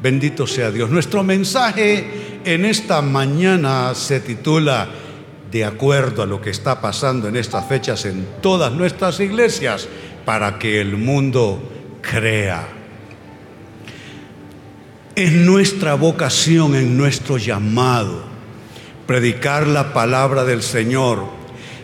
[0.00, 0.90] Bendito sea Dios.
[0.90, 4.88] Nuestro mensaje en esta mañana se titula
[5.50, 9.88] De acuerdo a lo que está pasando en estas fechas en todas nuestras iglesias,
[10.24, 11.62] para que el mundo
[12.02, 12.68] crea.
[15.14, 18.24] Es nuestra vocación, en nuestro llamado,
[19.06, 21.24] predicar la palabra del Señor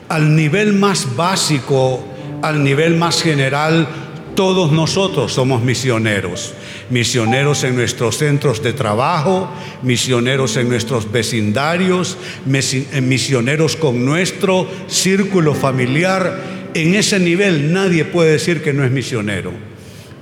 [0.08, 2.04] al nivel más básico,
[2.42, 3.88] al nivel más general,
[4.34, 6.54] todos nosotros somos misioneros.
[6.90, 9.50] Misioneros en nuestros centros de trabajo,
[9.82, 12.16] misioneros en nuestros vecindarios,
[12.46, 16.70] eh, misioneros con nuestro círculo familiar.
[16.74, 19.52] En ese nivel nadie puede decir que no es misionero.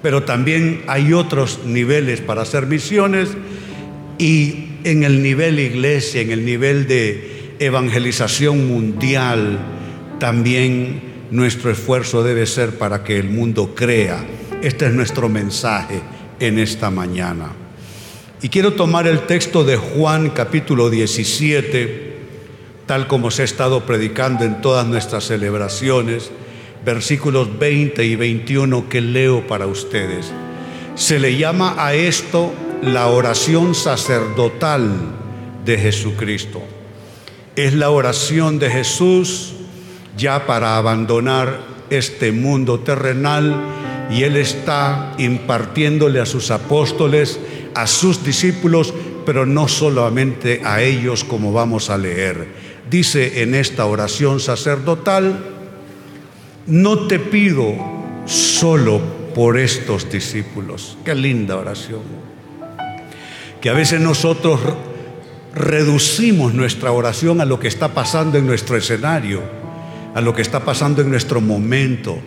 [0.03, 3.29] Pero también hay otros niveles para hacer misiones
[4.19, 9.59] y en el nivel iglesia, en el nivel de evangelización mundial,
[10.19, 14.25] también nuestro esfuerzo debe ser para que el mundo crea.
[14.63, 16.01] Este es nuestro mensaje
[16.39, 17.53] en esta mañana.
[18.43, 22.17] Y quiero tomar el texto de Juan capítulo 17,
[22.87, 26.31] tal como se ha estado predicando en todas nuestras celebraciones,
[26.85, 30.33] versículos 20 y 21 que leo para ustedes.
[30.95, 32.53] Se le llama a esto
[32.83, 34.91] la oración sacerdotal
[35.65, 36.63] de Jesucristo.
[37.57, 39.55] Es la oración de Jesús
[40.21, 43.57] ya para abandonar este mundo terrenal
[44.11, 47.41] y Él está impartiéndole a sus apóstoles,
[47.75, 48.93] a sus discípulos,
[49.25, 52.49] pero no solamente a ellos como vamos a leer.
[52.91, 55.39] Dice en esta oración sacerdotal,
[56.67, 57.75] no te pido
[58.27, 59.01] solo
[59.35, 60.99] por estos discípulos.
[61.05, 62.03] Qué linda oración.
[63.61, 64.61] Que a veces nosotros
[65.55, 69.60] reducimos nuestra oración a lo que está pasando en nuestro escenario
[70.15, 72.19] a lo que está pasando en nuestro momento.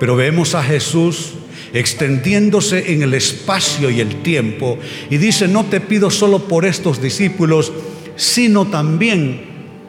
[0.00, 1.34] Pero vemos a Jesús
[1.72, 4.78] extendiéndose en el espacio y el tiempo
[5.10, 7.72] y dice, no te pido solo por estos discípulos,
[8.16, 9.40] sino también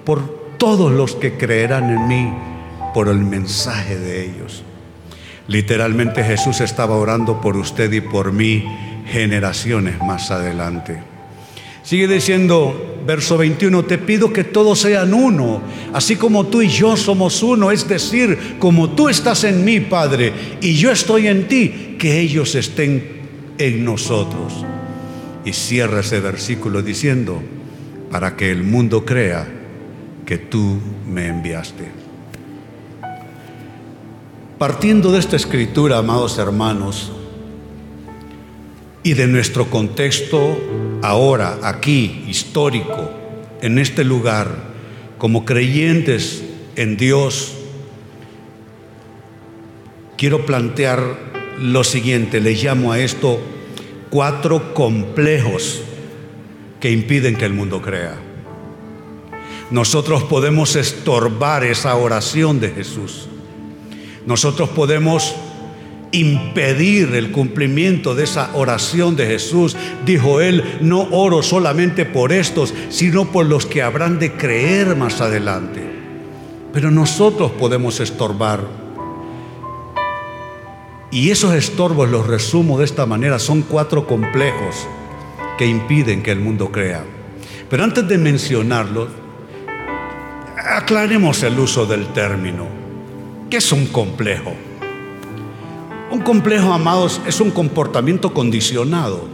[0.06, 2.34] por todos los que creerán en mí
[2.94, 4.64] por el mensaje de ellos.
[5.48, 8.66] Literalmente Jesús estaba orando por usted y por mí
[9.08, 11.02] generaciones más adelante.
[11.84, 15.62] Sigue diciendo, verso 21, te pido que todos sean uno,
[15.94, 20.34] así como tú y yo somos uno, es decir, como tú estás en mí, Padre,
[20.62, 23.04] y yo estoy en ti, que ellos estén
[23.58, 24.66] en nosotros.
[25.46, 27.42] Y cierra ese versículo diciendo,
[28.10, 29.48] para que el mundo crea
[30.26, 31.92] que tú me enviaste.
[34.58, 37.12] Partiendo de esta escritura, amados hermanos,
[39.04, 40.58] y de nuestro contexto
[41.02, 43.12] ahora, aquí, histórico,
[43.62, 44.74] en este lugar,
[45.18, 46.44] como creyentes
[46.76, 47.54] en Dios,
[50.18, 51.02] quiero plantear
[51.60, 53.40] lo siguiente, le llamo a esto
[54.10, 55.82] cuatro complejos
[56.80, 58.16] que impiden que el mundo crea.
[59.72, 63.28] Nosotros podemos estorbar esa oración de Jesús.
[64.26, 65.36] Nosotros podemos
[66.14, 69.76] impedir el cumplimiento de esa oración de Jesús.
[70.06, 75.20] Dijo él, no oro solamente por estos, sino por los que habrán de creer más
[75.20, 75.82] adelante.
[76.72, 78.62] Pero nosotros podemos estorbar.
[81.12, 84.88] Y esos estorbos los resumo de esta manera, son cuatro complejos
[85.58, 87.04] que impiden que el mundo crea.
[87.70, 89.10] Pero antes de mencionarlos,
[90.58, 92.68] aclaremos el uso del término.
[93.50, 94.54] ¿Qué es un complejo?
[96.14, 99.28] Un complejo, amados, es un comportamiento condicionado.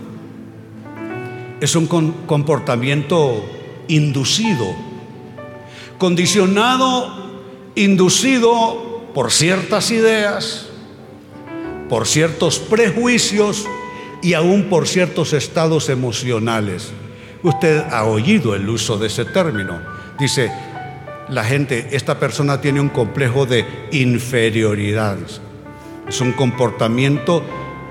[1.59, 1.87] Es un
[2.25, 3.43] comportamiento
[3.89, 4.65] inducido.
[5.97, 7.33] Condicionado,
[7.75, 10.67] inducido por ciertas ideas,
[11.89, 13.65] por ciertos prejuicios
[14.21, 16.93] y aún por ciertos estados emocionales.
[17.43, 19.81] Usted ha oído el uso de ese término.
[20.17, 20.49] Dice,
[21.27, 25.17] la gente, esta persona tiene un complejo de inferioridad.
[26.09, 27.43] Es un comportamiento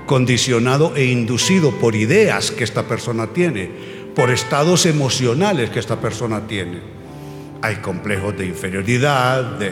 [0.05, 3.71] condicionado e inducido por ideas que esta persona tiene,
[4.13, 6.79] por estados emocionales que esta persona tiene.
[7.61, 9.71] Hay complejos de inferioridad, de,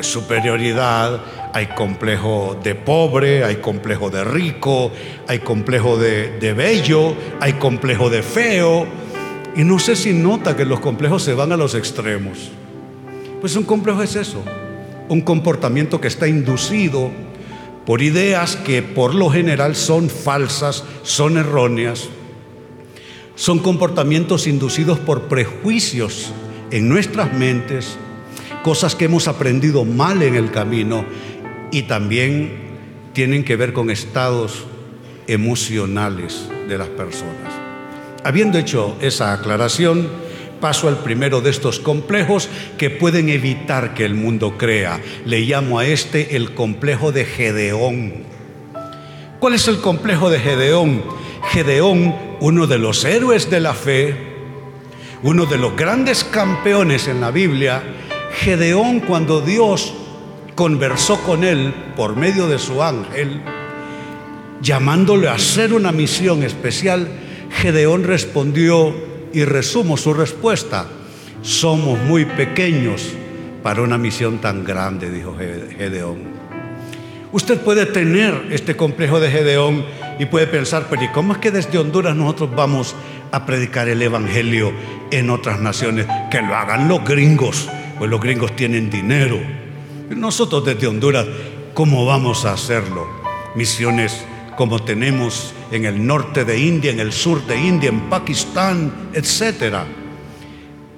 [0.00, 1.20] superioridad,
[1.52, 4.92] hay complejo de pobre, hay complejo de rico,
[5.26, 8.86] hay complejo de, de bello, hay complejo de feo.
[9.56, 12.52] Y no sé si nota que los complejos se van a los extremos.
[13.40, 14.40] Pues un complejo es eso,
[15.08, 17.10] un comportamiento que está inducido
[17.88, 22.10] por ideas que por lo general son falsas, son erróneas,
[23.34, 26.30] son comportamientos inducidos por prejuicios
[26.70, 27.96] en nuestras mentes,
[28.62, 31.06] cosas que hemos aprendido mal en el camino
[31.72, 32.58] y también
[33.14, 34.66] tienen que ver con estados
[35.26, 37.54] emocionales de las personas.
[38.22, 40.08] Habiendo hecho esa aclaración,
[40.60, 45.00] paso al primero de estos complejos que pueden evitar que el mundo crea.
[45.24, 48.12] Le llamo a este el complejo de Gedeón.
[49.40, 51.02] ¿Cuál es el complejo de Gedeón?
[51.50, 54.16] Gedeón, uno de los héroes de la fe,
[55.22, 57.82] uno de los grandes campeones en la Biblia,
[58.40, 59.94] Gedeón cuando Dios
[60.54, 63.40] conversó con él por medio de su ángel,
[64.60, 67.08] llamándole a hacer una misión especial,
[67.50, 70.86] Gedeón respondió, y resumo su respuesta,
[71.42, 73.12] somos muy pequeños
[73.62, 76.38] para una misión tan grande, dijo Gedeón.
[77.30, 79.84] Usted puede tener este complejo de Gedeón
[80.18, 82.96] y puede pensar, pero ¿y cómo es que desde Honduras nosotros vamos
[83.30, 84.72] a predicar el Evangelio
[85.10, 86.06] en otras naciones?
[86.30, 89.38] Que lo hagan los gringos, pues los gringos tienen dinero.
[90.08, 91.26] Nosotros desde Honduras,
[91.74, 93.06] ¿cómo vamos a hacerlo?
[93.54, 94.24] Misiones
[94.58, 99.84] como tenemos en el norte de India, en el sur de India, en Pakistán, etc.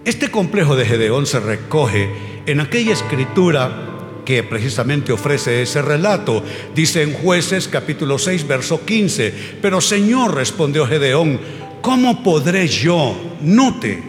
[0.03, 2.09] Este complejo de Gedeón se recoge
[2.47, 6.43] en aquella escritura que precisamente ofrece ese relato.
[6.75, 11.39] Dice en jueces capítulo 6, verso 15, pero Señor, respondió Gedeón,
[11.83, 14.03] ¿cómo podré yo, note,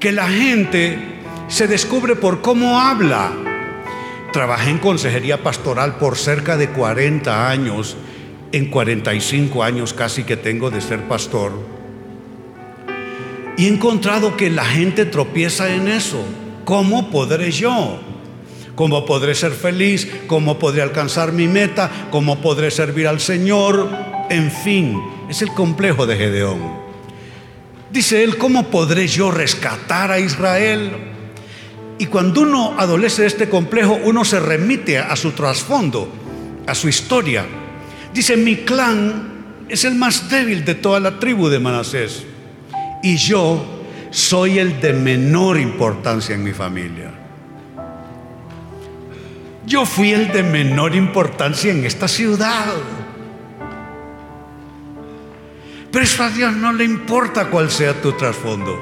[0.00, 0.98] que la gente
[1.46, 3.30] se descubre por cómo habla?
[4.32, 7.96] Trabajé en consejería pastoral por cerca de 40 años
[8.52, 11.52] en 45 años casi que tengo de ser pastor.
[13.56, 16.22] Y he encontrado que la gente tropieza en eso.
[16.64, 17.98] ¿Cómo podré yo?
[18.74, 20.06] ¿Cómo podré ser feliz?
[20.26, 22.08] ¿Cómo podré alcanzar mi meta?
[22.10, 23.88] ¿Cómo podré servir al Señor?
[24.28, 25.00] En fin,
[25.30, 26.86] es el complejo de Gedeón.
[27.90, 30.90] Dice él, ¿cómo podré yo rescatar a Israel?
[31.98, 36.08] Y cuando uno adolece de este complejo, uno se remite a su trasfondo,
[36.66, 37.46] a su historia.
[38.16, 42.24] Dice, mi clan es el más débil de toda la tribu de Manasés.
[43.02, 43.62] Y yo
[44.10, 47.10] soy el de menor importancia en mi familia.
[49.66, 52.72] Yo fui el de menor importancia en esta ciudad.
[55.92, 58.80] Pero eso a Dios no le importa cuál sea tu trasfondo.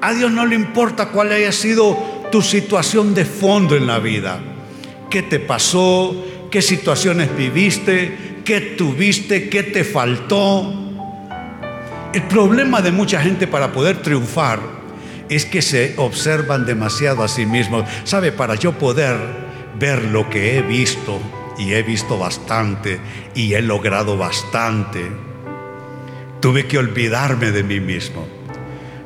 [0.00, 4.38] A Dios no le importa cuál haya sido tu situación de fondo en la vida.
[5.10, 6.14] ¿Qué te pasó?
[6.50, 8.28] ¿Qué situaciones viviste?
[8.48, 10.72] qué tuviste, qué te faltó.
[12.14, 14.58] El problema de mucha gente para poder triunfar
[15.28, 17.84] es que se observan demasiado a sí mismos.
[18.04, 18.32] ¿Sabe?
[18.32, 19.18] Para yo poder
[19.78, 21.20] ver lo que he visto,
[21.58, 22.98] y he visto bastante,
[23.34, 25.02] y he logrado bastante,
[26.40, 28.26] tuve que olvidarme de mí mismo.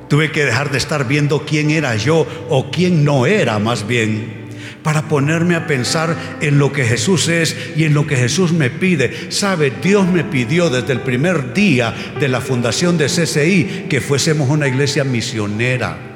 [0.09, 4.42] Tuve que dejar de estar viendo quién era yo o quién no era más bien
[4.83, 8.71] para ponerme a pensar en lo que Jesús es y en lo que Jesús me
[8.71, 9.31] pide.
[9.31, 14.49] Sabe, Dios me pidió desde el primer día de la fundación de CCI que fuésemos
[14.49, 16.13] una iglesia misionera.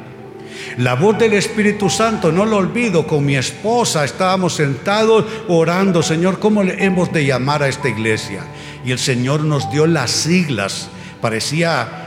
[0.78, 6.38] La voz del Espíritu Santo, no lo olvido, con mi esposa estábamos sentados orando, Señor,
[6.38, 8.42] ¿cómo le hemos de llamar a esta iglesia?
[8.84, 10.90] Y el Señor nos dio las siglas,
[11.22, 12.06] parecía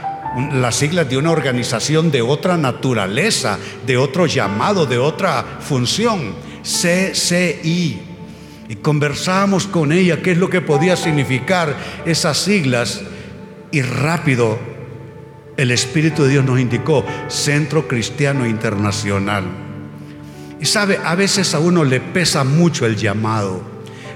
[0.52, 6.34] las siglas de una organización de otra naturaleza, de otro llamado, de otra función.
[6.62, 7.98] CCI.
[8.68, 11.76] Y conversamos con ella qué es lo que podía significar
[12.06, 13.02] esas siglas
[13.72, 14.58] y rápido
[15.56, 19.44] el Espíritu de Dios nos indicó Centro Cristiano Internacional.
[20.58, 23.62] Y sabe, a veces a uno le pesa mucho el llamado,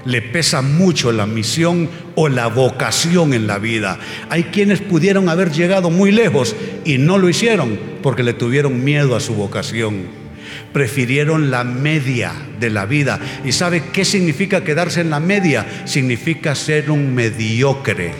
[0.05, 3.99] le pesa mucho la misión o la vocación en la vida.
[4.29, 9.15] Hay quienes pudieron haber llegado muy lejos y no lo hicieron porque le tuvieron miedo
[9.15, 10.24] a su vocación
[10.73, 13.19] prefirieron la media de la vida.
[13.43, 15.65] ¿Y sabe qué significa quedarse en la media?
[15.85, 18.13] Significa ser un mediocre.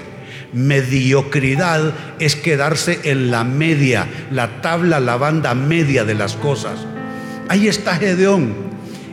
[0.54, 6.86] Mediocridad es quedarse en la media, la tabla, la banda media de las cosas.
[7.50, 8.54] Ahí está Gedeón.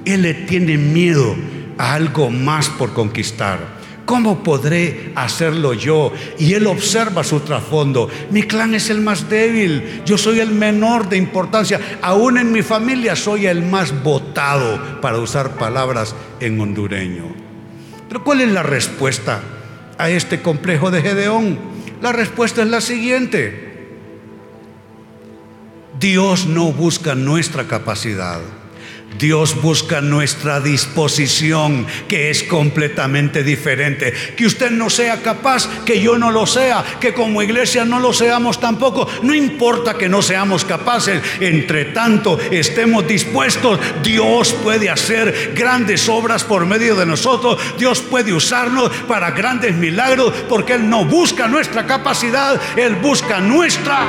[0.05, 1.37] Él le tiene miedo
[1.79, 3.82] a algo más por conquistar.
[4.05, 6.13] ¿Cómo podré hacerlo yo?
[6.39, 8.09] Y él observa su trasfondo.
[8.31, 10.03] Mi clan es el más débil.
[10.05, 11.81] Yo soy el menor de importancia.
[12.03, 17.35] Aún en mi familia soy el más votado, para usar palabras en hondureño.
[18.09, 19.41] Pero ¿cuál es la respuesta
[19.99, 21.59] a este complejo de Gedeón?
[22.01, 23.71] La respuesta es la siguiente.
[25.99, 28.41] Dios no busca nuestra capacidad.
[29.19, 34.13] Dios busca nuestra disposición, que es completamente diferente.
[34.37, 38.13] Que usted no sea capaz, que yo no lo sea, que como iglesia no lo
[38.13, 39.09] seamos tampoco.
[39.23, 46.45] No importa que no seamos capaces, entre tanto estemos dispuestos, Dios puede hacer grandes obras
[46.45, 47.61] por medio de nosotros.
[47.79, 54.07] Dios puede usarnos para grandes milagros, porque Él no busca nuestra capacidad, Él busca nuestra,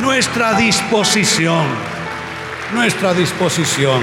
[0.00, 1.93] nuestra disposición
[2.72, 4.02] nuestra disposición.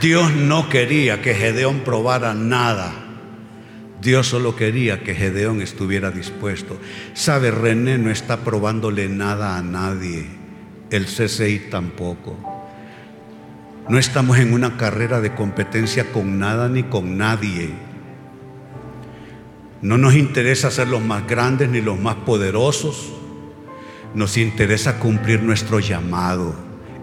[0.00, 2.92] Dios no quería que Gedeón probara nada.
[4.00, 6.78] Dios solo quería que Gedeón estuviera dispuesto.
[7.14, 10.26] Sabe, René no está probándole nada a nadie.
[10.90, 12.38] El CCI tampoco.
[13.88, 17.70] No estamos en una carrera de competencia con nada ni con nadie.
[19.80, 23.12] No nos interesa ser los más grandes ni los más poderosos.
[24.14, 26.54] Nos interesa cumplir nuestro llamado.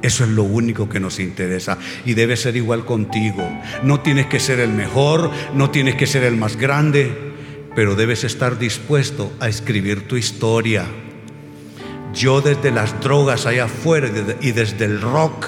[0.01, 3.48] Eso es lo único que nos interesa y debe ser igual contigo.
[3.83, 7.33] No tienes que ser el mejor, no tienes que ser el más grande,
[7.75, 10.86] pero debes estar dispuesto a escribir tu historia.
[12.13, 14.10] Yo desde las drogas allá afuera
[14.41, 15.48] y desde el rock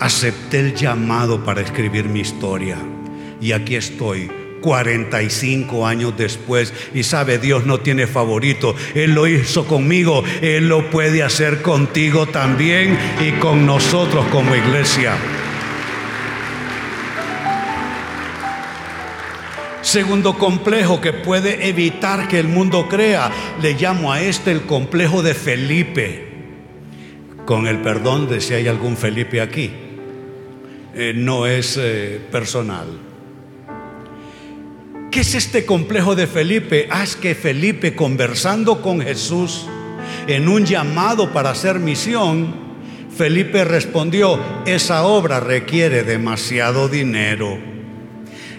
[0.00, 2.76] acepté el llamado para escribir mi historia
[3.40, 6.72] y aquí estoy 45 años después.
[6.94, 8.74] Y sabe, Dios no tiene favorito.
[8.94, 10.24] Él lo hizo conmigo.
[10.40, 15.16] Él lo puede hacer contigo también y con nosotros como iglesia.
[19.88, 23.30] Segundo complejo que puede evitar que el mundo crea,
[23.62, 26.28] le llamo a este el complejo de Felipe.
[27.46, 29.70] Con el perdón de si hay algún Felipe aquí.
[30.94, 33.07] Eh, no es eh, personal.
[35.10, 36.86] ¿Qué es este complejo de Felipe?
[36.90, 39.66] Ah, es que Felipe conversando con Jesús
[40.26, 42.54] en un llamado para hacer misión,
[43.16, 47.58] Felipe respondió, esa obra requiere demasiado dinero.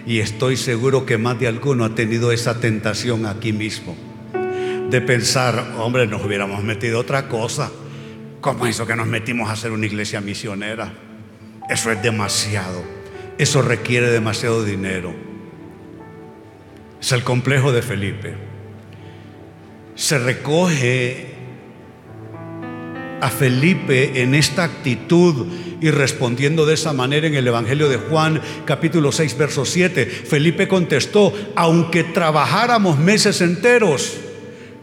[0.04, 3.96] Y estoy seguro que más de alguno ha tenido esa tentación aquí mismo,
[4.90, 7.70] de pensar, hombre, nos hubiéramos metido otra cosa.
[8.40, 10.92] ¿Cómo eso que nos metimos a hacer una iglesia misionera?
[11.68, 12.82] Eso es demasiado.
[13.38, 15.29] Eso requiere demasiado dinero.
[17.00, 18.34] Es el complejo de Felipe.
[19.94, 21.28] Se recoge
[23.20, 25.46] a Felipe en esta actitud
[25.80, 30.04] y respondiendo de esa manera en el Evangelio de Juan capítulo 6 verso 7.
[30.06, 34.18] Felipe contestó, aunque trabajáramos meses enteros,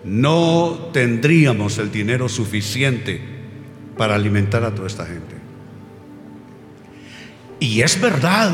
[0.04, 3.22] no tendríamos el dinero suficiente
[3.96, 5.36] para alimentar a toda esta gente.
[7.60, 8.52] Y es verdad,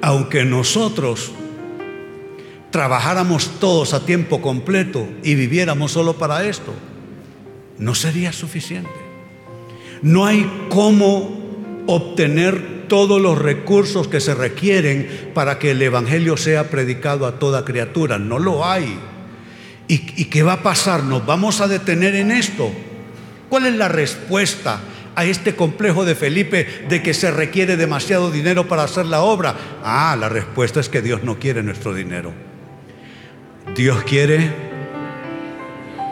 [0.00, 1.32] aunque nosotros
[2.72, 6.74] trabajáramos todos a tiempo completo y viviéramos solo para esto,
[7.78, 8.90] no sería suficiente.
[10.00, 11.38] No hay cómo
[11.86, 17.64] obtener todos los recursos que se requieren para que el Evangelio sea predicado a toda
[17.64, 18.18] criatura.
[18.18, 18.98] No lo hay.
[19.86, 21.04] ¿Y, qué va a pasar?
[21.04, 22.72] ¿Nos vamos a detener en esto?
[23.50, 24.80] ¿Cuál es la respuesta
[25.14, 29.54] a este complejo de Felipe de que se requiere demasiado dinero para hacer la obra?
[29.84, 32.51] Ah, la respuesta es que Dios no quiere nuestro dinero.
[33.74, 34.52] Dios quiere.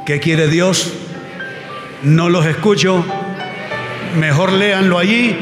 [0.07, 0.95] ¿Qué quiere Dios?
[2.03, 3.05] No los escucho.
[4.19, 5.37] Mejor léanlo allí.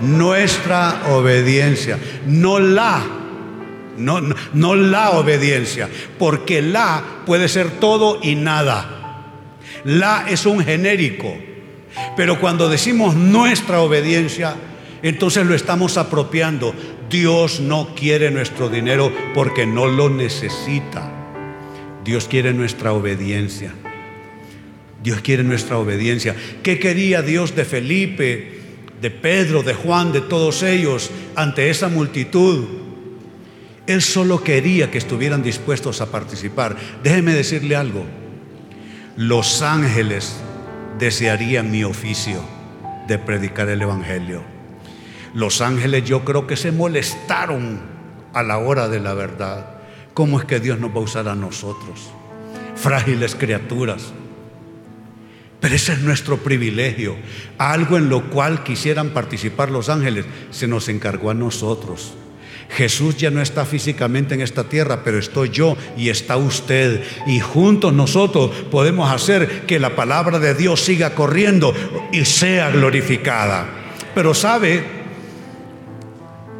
[0.00, 1.98] Nuestra obediencia.
[2.26, 3.02] No la.
[3.96, 5.88] No, no, no la obediencia.
[6.18, 9.32] Porque la puede ser todo y nada.
[9.84, 11.36] La es un genérico.
[12.16, 14.54] Pero cuando decimos nuestra obediencia,
[15.02, 16.72] entonces lo estamos apropiando.
[17.10, 21.23] Dios no quiere nuestro dinero porque no lo necesita.
[22.04, 23.72] Dios quiere nuestra obediencia.
[25.02, 26.36] Dios quiere nuestra obediencia.
[26.62, 28.60] ¿Qué quería Dios de Felipe,
[29.00, 32.64] de Pedro, de Juan, de todos ellos ante esa multitud?
[33.86, 36.76] Él solo quería que estuvieran dispuestos a participar.
[37.02, 38.04] Déjeme decirle algo.
[39.16, 40.36] Los ángeles
[40.98, 42.42] desearían mi oficio
[43.06, 44.42] de predicar el Evangelio.
[45.34, 47.80] Los ángeles yo creo que se molestaron
[48.32, 49.73] a la hora de la verdad.
[50.14, 52.12] ¿Cómo es que Dios nos va a usar a nosotros?
[52.76, 54.12] Frágiles criaturas.
[55.60, 57.16] Pero ese es nuestro privilegio.
[57.58, 62.14] Algo en lo cual quisieran participar los ángeles se nos encargó a nosotros.
[62.70, 67.02] Jesús ya no está físicamente en esta tierra, pero estoy yo y está usted.
[67.26, 71.74] Y juntos nosotros podemos hacer que la palabra de Dios siga corriendo
[72.12, 73.66] y sea glorificada.
[74.14, 74.84] Pero sabe,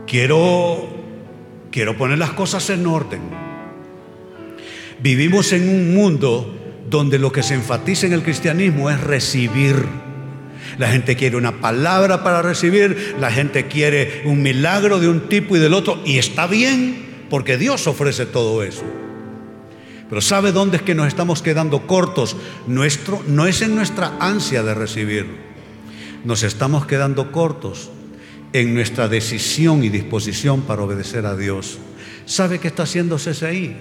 [0.08, 0.88] quiero,
[1.70, 3.43] quiero poner las cosas en orden.
[5.04, 6.50] Vivimos en un mundo
[6.88, 9.84] donde lo que se enfatiza en el cristianismo es recibir.
[10.78, 15.56] La gente quiere una palabra para recibir, la gente quiere un milagro de un tipo
[15.56, 18.82] y del otro, y está bien, porque Dios ofrece todo eso.
[20.08, 22.34] Pero ¿sabe dónde es que nos estamos quedando cortos?
[22.66, 25.26] Nuestro, no es en nuestra ansia de recibir,
[26.24, 27.90] nos estamos quedando cortos
[28.54, 31.76] en nuestra decisión y disposición para obedecer a Dios.
[32.24, 33.76] ¿Sabe qué está haciendo CCI?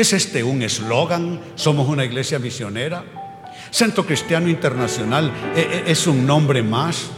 [0.00, 1.42] ¿Es este un eslogan?
[1.56, 3.04] ¿Somos una iglesia misionera?
[3.70, 7.10] Centro Cristiano Internacional eh, eh, es un nombre más.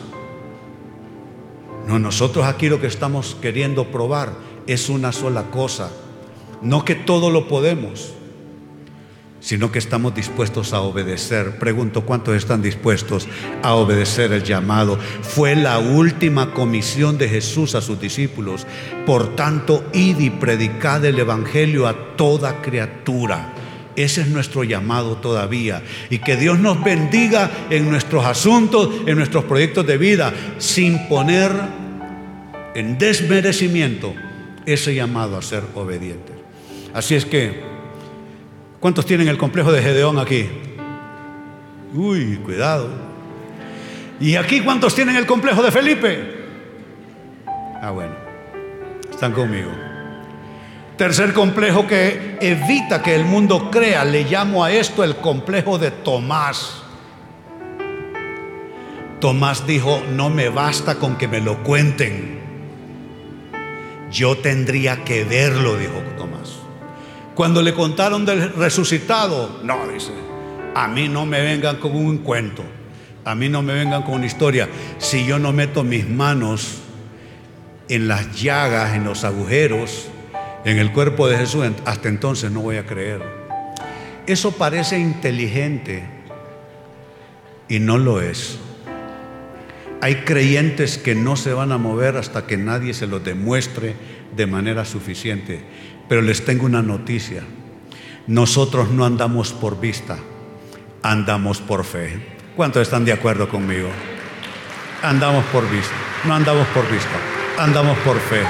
[1.87, 4.33] No, nosotros aquí lo que estamos queriendo probar
[4.67, 5.93] es una sola cosa.
[6.61, 8.15] No que todo lo podemos,
[9.43, 11.59] sino que estamos dispuestos a obedecer.
[11.59, 13.29] Pregunto, ¿cuántos están dispuestos
[13.63, 14.99] a obedecer el llamado?
[15.21, 18.67] Fue la última comisión de Jesús a sus discípulos.
[19.05, 23.53] Por tanto, id y predicad el Evangelio a toda criatura.
[23.97, 25.83] Ese es nuestro llamado todavía.
[26.09, 31.51] Y que Dios nos bendiga en nuestros asuntos, en nuestros proyectos de vida, sin poner
[32.75, 34.15] en desmerecimiento
[34.65, 36.37] ese llamado a ser obedientes.
[36.95, 37.72] Así es que,
[38.83, 40.47] ¿cuántos tienen el complejo de Gedeón aquí?
[41.95, 42.91] Uy, cuidado.
[44.21, 46.43] ¿Y aquí cuántos tienen el complejo de Felipe?
[47.81, 48.13] Ah, bueno,
[49.11, 49.71] están conmigo.
[50.97, 55.91] Tercer complejo que evita que el mundo crea, le llamo a esto el complejo de
[55.91, 56.83] Tomás.
[59.21, 62.41] Tomás dijo, no me basta con que me lo cuenten.
[64.11, 66.62] Yo tendría que verlo, dijo Tomás.
[67.35, 70.13] Cuando le contaron del resucitado, no, dice,
[70.75, 72.63] a mí no me vengan con un cuento,
[73.25, 74.69] a mí no me vengan con una historia.
[74.99, 76.79] Si yo no meto mis manos
[77.89, 80.09] en las llagas, en los agujeros,
[80.65, 83.23] en el cuerpo de Jesús, hasta entonces no voy a creer.
[84.27, 86.05] Eso parece inteligente
[87.69, 88.59] y no lo es.
[90.01, 93.95] Hay creyentes que no se van a mover hasta que nadie se los demuestre
[94.35, 95.63] de manera suficiente.
[96.09, 97.43] Pero les tengo una noticia.
[98.27, 100.19] Nosotros no andamos por vista,
[101.03, 102.21] andamos por fe.
[102.57, 103.89] ¿Cuántos están de acuerdo conmigo?
[105.03, 105.95] Andamos por vista,
[106.25, 107.17] no andamos por vista,
[107.59, 108.43] andamos por fe.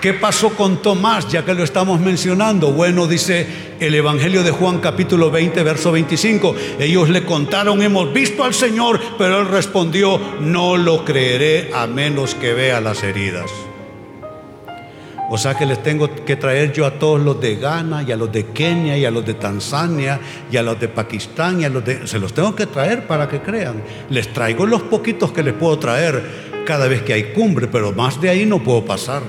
[0.00, 2.70] ¿Qué pasó con Tomás, ya que lo estamos mencionando?
[2.70, 6.54] Bueno, dice el Evangelio de Juan capítulo 20, verso 25.
[6.78, 12.36] Ellos le contaron, hemos visto al Señor, pero él respondió, no lo creeré a menos
[12.36, 13.50] que vea las heridas.
[15.30, 18.16] O sea que les tengo que traer yo a todos los de Ghana y a
[18.16, 20.18] los de Kenia y a los de Tanzania
[20.50, 22.06] y a los de Pakistán y a los de...
[22.06, 23.82] Se los tengo que traer para que crean.
[24.08, 28.20] Les traigo los poquitos que les puedo traer cada vez que hay cumbre, pero más
[28.20, 29.22] de ahí no puedo pasar.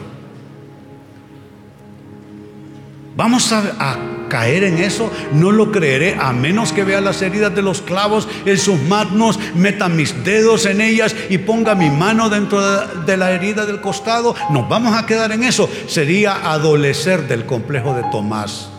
[3.19, 3.97] Vamos a,
[4.29, 8.29] caer en eso, no lo creeré a menos que vea las heridas de los clavos
[8.45, 13.31] en sus manos, meta mis dedos en ellas y ponga mi mano dentro de la
[13.31, 14.35] herida del costado.
[14.51, 15.69] Nos vamos a quedar en eso.
[15.87, 18.69] Sería adolecer del complejo de Tomás.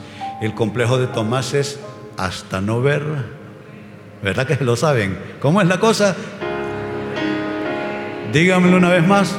[0.41, 1.79] El complejo de Tomás es
[2.17, 3.03] hasta no ver.
[4.23, 5.19] ¿Verdad que lo saben?
[5.41, 6.17] ¿Cómo es la cosa?
[8.33, 9.37] Dígamelo una vez más.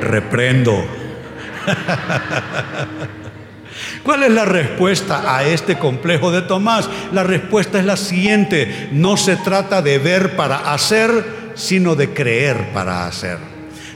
[0.00, 0.99] Reprendo
[4.02, 6.88] ¿Cuál es la respuesta a este complejo de Tomás?
[7.12, 8.88] La respuesta es la siguiente.
[8.92, 13.38] No se trata de ver para hacer, sino de creer para hacer.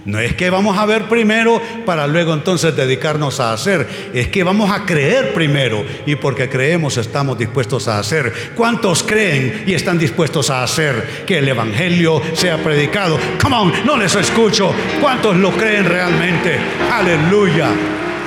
[0.05, 3.89] No es que vamos a ver primero para luego entonces dedicarnos a hacer.
[4.13, 8.33] Es que vamos a creer primero y porque creemos estamos dispuestos a hacer.
[8.55, 13.19] ¿Cuántos creen y están dispuestos a hacer que el Evangelio sea predicado?
[13.41, 14.75] Come on, no les escucho.
[15.01, 16.59] ¿Cuántos lo creen realmente?
[16.93, 17.71] Aleluya,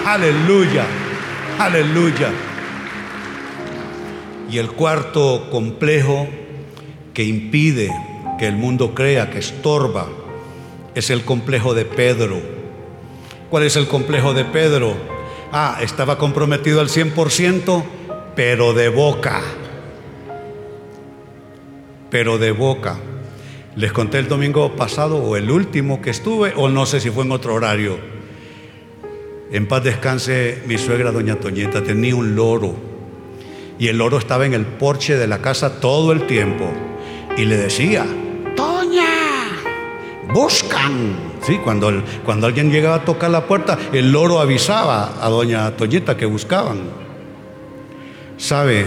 [0.04, 0.84] aleluya,
[1.60, 2.30] aleluya.
[4.50, 6.28] Y el cuarto complejo
[7.14, 7.92] que impide
[8.40, 10.08] que el mundo crea, que estorba,
[10.98, 12.42] es el complejo de Pedro.
[13.50, 14.96] ¿Cuál es el complejo de Pedro?
[15.52, 17.84] Ah, estaba comprometido al 100%,
[18.36, 19.42] pero de boca.
[22.10, 22.98] Pero de boca.
[23.76, 27.26] Les conté el domingo pasado o el último que estuve, o no sé si fue
[27.26, 28.00] en otro horario.
[29.52, 32.76] En paz descanse mi suegra doña Toñeta, tenía un loro.
[33.78, 36.68] Y el loro estaba en el porche de la casa todo el tiempo.
[37.38, 38.08] Y le decía,
[40.34, 41.16] buscan.
[41.42, 46.18] Sí, cuando, cuando alguien llegaba a tocar la puerta, el loro avisaba a doña Toñita
[46.18, 46.82] que buscaban.
[48.38, 48.86] ¿Sabe?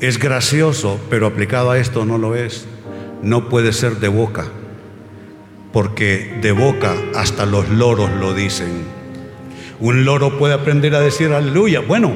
[0.00, 2.66] Es gracioso, pero aplicado a esto no lo es.
[3.22, 4.46] No puede ser de boca,
[5.72, 8.84] porque de boca hasta los loros lo dicen.
[9.80, 11.80] Un loro puede aprender a decir aleluya.
[11.80, 12.12] Bueno,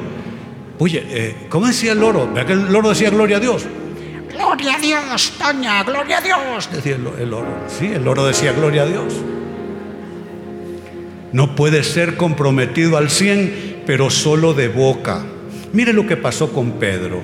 [0.79, 2.27] oye, eh, ¿cómo decía el loro?
[2.27, 3.65] ¿Verdad que el loro decía gloria a Dios?
[4.33, 7.47] Gloria a Dios, Toña, gloria a Dios, decía el, loro.
[7.67, 9.13] Sí, el loro decía gloria a Dios.
[11.31, 15.23] No puede ser comprometido al 100, pero solo de boca.
[15.71, 17.21] Mire lo que pasó con Pedro.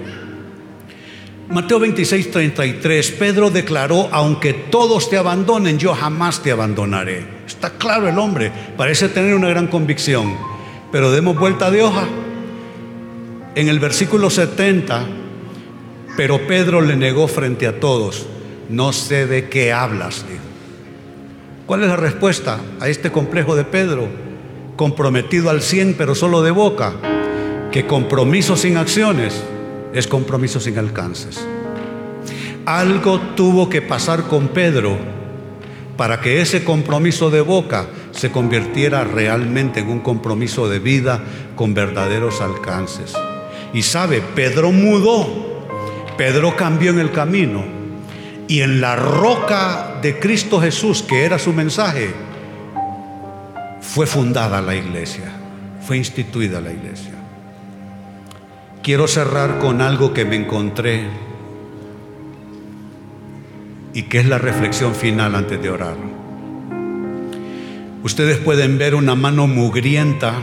[1.50, 7.26] Mateo 26, 33, Pedro declaró, aunque todos te abandonen, yo jamás te abandonaré.
[7.48, 10.38] Está claro el hombre, parece tener una gran convicción,
[10.92, 12.08] pero demos vuelta de hoja.
[13.56, 15.08] En el versículo 70,
[16.18, 18.28] pero Pedro le negó frente a todos,
[18.70, 20.44] no sé de qué hablas, dijo.
[21.66, 24.08] ¿Cuál es la respuesta a este complejo de Pedro?
[24.76, 26.94] Comprometido al 100, pero solo de boca,
[27.72, 29.44] que compromiso sin acciones
[29.94, 31.46] es compromiso sin alcances.
[32.66, 34.98] Algo tuvo que pasar con Pedro
[35.98, 41.22] para que ese compromiso de boca se convirtiera realmente en un compromiso de vida
[41.56, 43.14] con verdaderos alcances.
[43.74, 45.49] Y sabe, Pedro mudó,
[46.20, 47.64] Pedro cambió en el camino
[48.46, 52.14] y en la roca de Cristo Jesús, que era su mensaje,
[53.80, 55.32] fue fundada la iglesia,
[55.88, 57.14] fue instituida la iglesia.
[58.84, 61.08] Quiero cerrar con algo que me encontré
[63.94, 65.96] y que es la reflexión final antes de orar.
[68.04, 70.34] Ustedes pueden ver una mano mugrienta,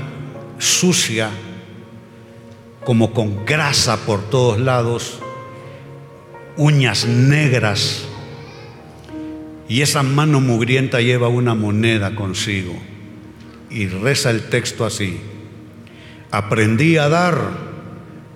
[0.56, 1.28] sucia,
[2.82, 5.20] como con grasa por todos lados,
[6.56, 8.04] uñas negras,
[9.68, 12.74] y esa mano mugrienta lleva una moneda consigo.
[13.68, 15.18] Y reza el texto así,
[16.30, 17.66] aprendí a dar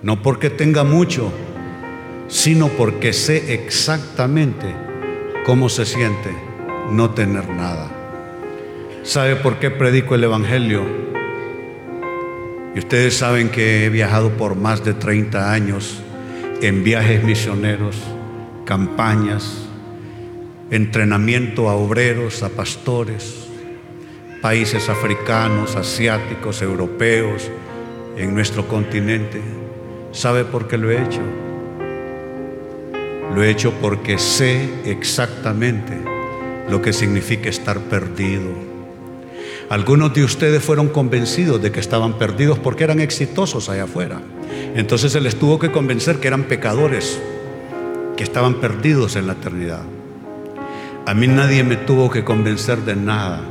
[0.03, 1.31] no porque tenga mucho,
[2.27, 4.65] sino porque sé exactamente
[5.45, 6.29] cómo se siente
[6.91, 7.89] no tener nada.
[9.03, 10.83] ¿Sabe por qué predico el Evangelio?
[12.75, 16.01] Y ustedes saben que he viajado por más de 30 años
[16.61, 17.95] en viajes misioneros,
[18.65, 19.67] campañas,
[20.69, 23.47] entrenamiento a obreros, a pastores,
[24.41, 27.49] países africanos, asiáticos, europeos,
[28.17, 29.41] en nuestro continente.
[30.11, 31.21] ¿Sabe por qué lo he hecho?
[33.33, 35.93] Lo he hecho porque sé exactamente
[36.69, 38.71] lo que significa estar perdido.
[39.69, 44.21] Algunos de ustedes fueron convencidos de que estaban perdidos porque eran exitosos allá afuera.
[44.75, 47.21] Entonces se les tuvo que convencer que eran pecadores,
[48.17, 49.83] que estaban perdidos en la eternidad.
[51.05, 53.41] A mí nadie me tuvo que convencer de nada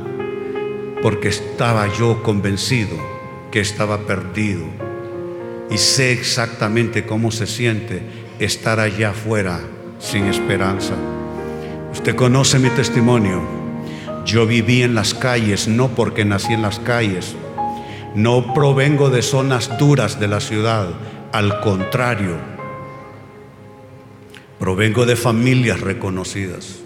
[1.01, 2.97] porque estaba yo convencido
[3.51, 4.63] que estaba perdido
[5.69, 8.01] y sé exactamente cómo se siente
[8.39, 9.61] estar allá afuera
[9.99, 10.93] sin esperanza.
[11.91, 13.41] Usted conoce mi testimonio.
[14.25, 17.35] Yo viví en las calles no porque nací en las calles.
[18.15, 20.89] No provengo de zonas duras de la ciudad.
[21.31, 22.35] Al contrario,
[24.61, 26.77] provengo de familias reconocidas.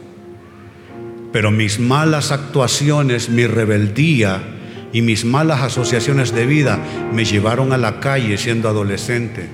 [1.33, 4.41] Pero mis malas actuaciones, mi rebeldía,
[4.93, 6.79] y mis malas asociaciones de vida
[7.11, 9.49] me llevaron a la calle siendo adolescente.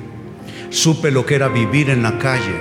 [0.70, 2.54] Supe lo que era vivir en la calle,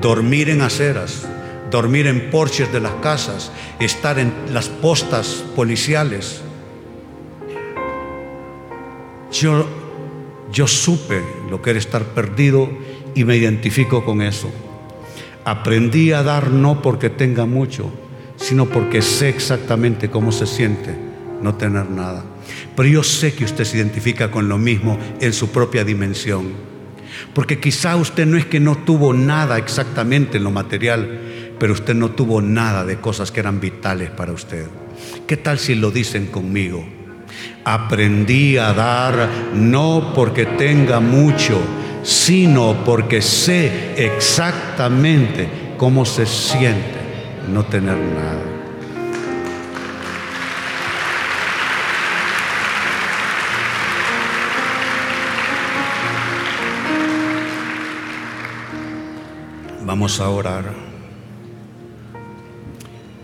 [0.00, 1.24] dormir en aceras,
[1.70, 6.42] dormir en porches de las casas, estar en las postas policiales.
[9.30, 9.68] Yo,
[10.50, 12.68] yo supe lo que era estar perdido
[13.14, 14.50] y me identifico con eso.
[15.44, 17.92] Aprendí a dar no porque tenga mucho,
[18.36, 20.94] sino porque sé exactamente cómo se siente
[21.42, 22.24] no tener nada.
[22.74, 26.52] Pero yo sé que usted se identifica con lo mismo en su propia dimensión.
[27.32, 31.20] Porque quizá usted no es que no tuvo nada exactamente en lo material,
[31.58, 34.66] pero usted no tuvo nada de cosas que eran vitales para usted.
[35.26, 36.84] ¿Qué tal si lo dicen conmigo?
[37.64, 41.60] Aprendí a dar no porque tenga mucho,
[42.04, 47.00] sino porque sé exactamente cómo se siente
[47.48, 48.42] no tener nada.
[59.84, 60.72] Vamos a orar.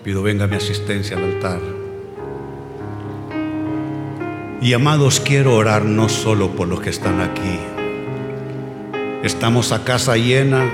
[0.04, 1.60] Pido venga mi asistencia al altar.
[4.62, 7.69] Y amados, quiero orar no solo por los que están aquí.
[9.22, 10.70] Estamos a casa llena,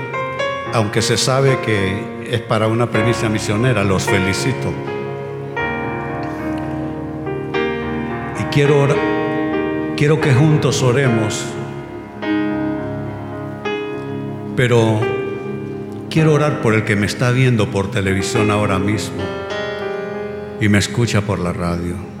[0.73, 4.73] aunque se sabe que es para una premisa misionera, los felicito.
[8.39, 8.87] Y quiero
[9.97, 11.43] quiero que juntos oremos.
[14.55, 15.01] Pero
[16.09, 19.21] quiero orar por el que me está viendo por televisión ahora mismo
[20.61, 22.16] y me escucha por la radio.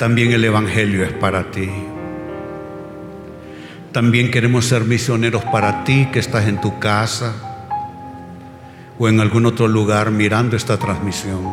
[0.00, 1.68] También el Evangelio es para ti.
[3.92, 7.34] También queremos ser misioneros para ti que estás en tu casa
[8.98, 11.52] o en algún otro lugar mirando esta transmisión.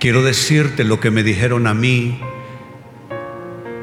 [0.00, 2.18] Quiero decirte lo que me dijeron a mí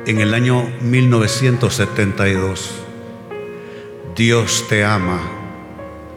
[0.07, 2.83] en el año 1972.
[4.15, 5.21] Dios te ama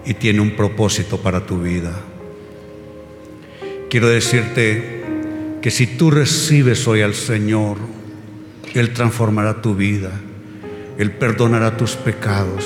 [0.06, 1.92] y tiene un propósito para tu vida.
[3.90, 4.95] Quiero decirte
[5.60, 7.78] que si tú recibes hoy al Señor,
[8.74, 10.10] Él transformará tu vida,
[10.98, 12.64] Él perdonará tus pecados,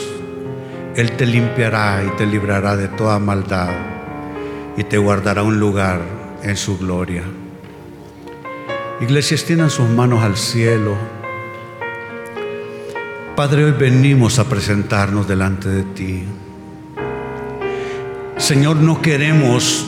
[0.96, 3.70] Él te limpiará y te librará de toda maldad
[4.76, 6.00] y te guardará un lugar
[6.42, 7.22] en su gloria.
[9.00, 10.94] Iglesia, extiendan sus manos al cielo.
[13.34, 16.24] Padre, hoy venimos a presentarnos delante de ti.
[18.36, 19.86] Señor, no queremos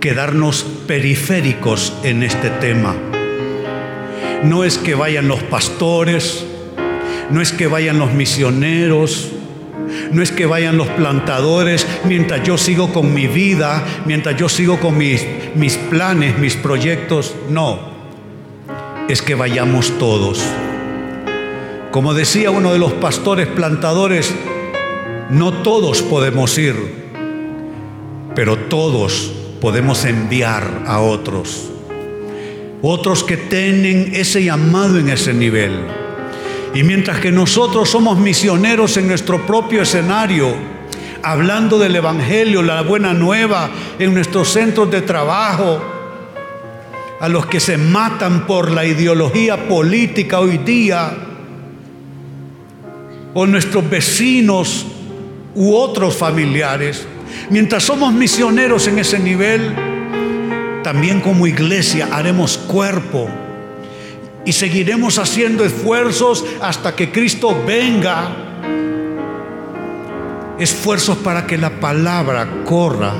[0.00, 2.96] quedarnos periféricos en este tema.
[4.42, 6.46] No es que vayan los pastores,
[7.30, 9.28] no es que vayan los misioneros,
[10.10, 14.80] no es que vayan los plantadores mientras yo sigo con mi vida, mientras yo sigo
[14.80, 17.34] con mis, mis planes, mis proyectos.
[17.50, 17.78] No,
[19.06, 20.42] es que vayamos todos.
[21.90, 24.34] Como decía uno de los pastores plantadores,
[25.28, 26.74] no todos podemos ir,
[28.34, 31.70] pero todos podemos enviar a otros.
[32.82, 35.72] Otros que tienen ese llamado en ese nivel.
[36.74, 40.54] Y mientras que nosotros somos misioneros en nuestro propio escenario,
[41.22, 43.68] hablando del Evangelio, la buena nueva,
[43.98, 45.80] en nuestros centros de trabajo,
[47.20, 51.12] a los que se matan por la ideología política hoy día,
[53.34, 54.86] o nuestros vecinos
[55.54, 57.06] u otros familiares,
[57.50, 59.74] Mientras somos misioneros en ese nivel,
[60.82, 63.28] también como iglesia haremos cuerpo
[64.44, 68.30] y seguiremos haciendo esfuerzos hasta que Cristo venga.
[70.58, 73.12] Esfuerzos para que la palabra corra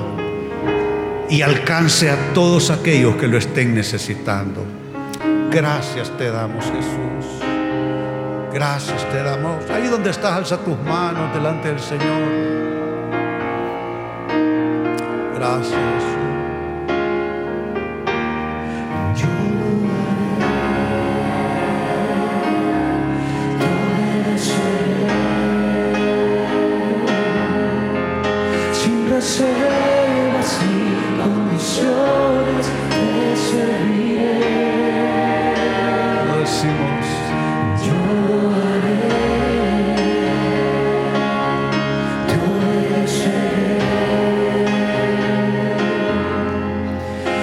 [1.29, 4.65] y alcance a todos aquellos que lo estén necesitando.
[5.51, 7.43] Gracias te damos, Jesús.
[8.53, 9.69] Gracias te damos.
[9.71, 12.80] Ahí donde estás, alza tus manos delante del Señor.
[15.41, 16.20] Gracias.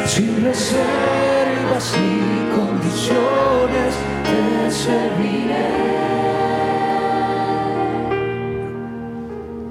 [0.08, 3.94] Sin reservas y condiciones
[4.24, 5.68] te serviré.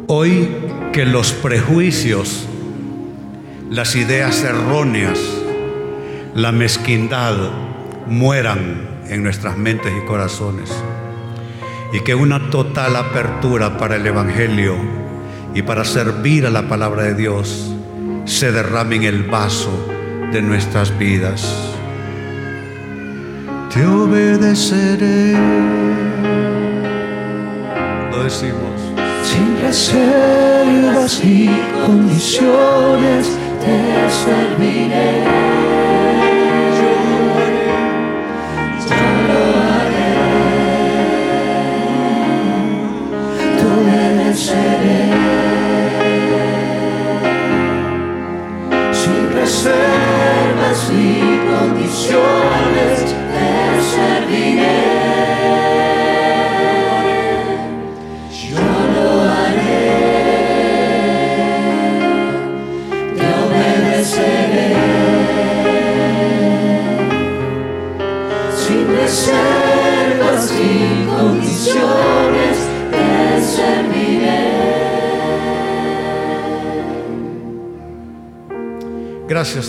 [0.09, 0.49] Hoy
[0.93, 2.47] que los prejuicios,
[3.71, 5.19] las ideas erróneas,
[6.35, 7.35] la mezquindad
[8.07, 10.71] mueran en nuestras mentes y corazones
[11.95, 14.77] y que una total apertura para el Evangelio
[15.55, 17.73] y para servir a la palabra de Dios
[18.27, 19.96] se derrame en el vaso
[20.33, 21.75] de nuestras vidas.
[23.73, 25.33] Te obedeceré.
[28.11, 28.81] Lo decimos.
[29.23, 31.51] Sin reservas y
[31.85, 33.27] condiciones
[33.61, 35.25] te serviré.
[36.79, 36.97] Yo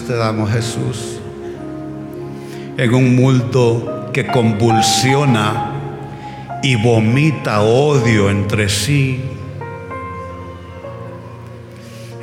[0.07, 1.19] te damos Jesús.
[2.77, 5.73] En un mundo que convulsiona
[6.63, 9.21] y vomita odio entre sí.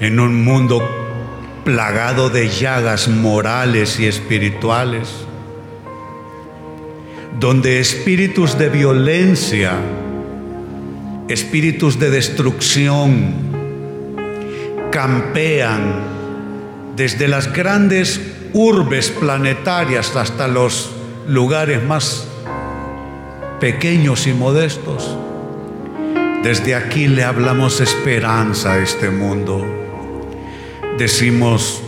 [0.00, 0.82] En un mundo
[1.64, 5.26] plagado de llagas morales y espirituales.
[7.38, 9.72] Donde espíritus de violencia,
[11.28, 13.34] espíritus de destrucción
[14.90, 16.14] campean
[16.96, 18.20] desde las grandes
[18.52, 20.90] urbes planetarias hasta los
[21.26, 22.26] lugares más
[23.60, 25.16] pequeños y modestos.
[26.42, 29.64] Desde aquí le hablamos esperanza a este mundo.
[30.98, 31.82] Decimos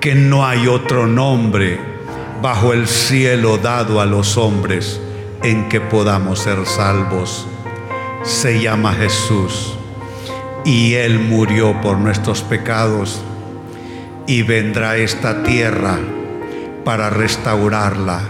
[0.00, 1.80] que no hay otro nombre
[2.40, 5.00] bajo el cielo dado a los hombres
[5.42, 7.46] en que podamos ser salvos.
[8.22, 9.74] Se llama Jesús
[10.64, 13.22] y Él murió por nuestros pecados
[14.30, 15.98] y vendrá esta tierra
[16.84, 18.20] para restaurarla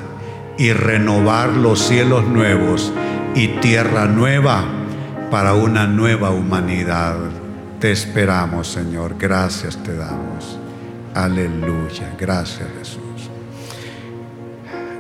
[0.57, 2.91] y renovar los cielos nuevos
[3.35, 4.65] y tierra nueva
[5.31, 7.17] para una nueva humanidad.
[7.81, 9.17] Te esperamos, Señor.
[9.19, 10.59] Gracias te damos.
[11.13, 12.15] Aleluya.
[12.19, 13.29] Gracias, Jesús.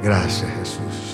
[0.03, 1.10] Gracias, Jesús.